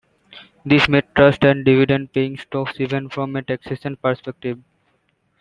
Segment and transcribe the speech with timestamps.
[0.65, 4.57] This made trusts and dividend paying stocks even from a taxation perspective.